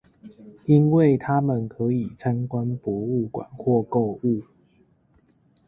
[0.65, 4.43] 因為他們可以參觀博物館或購物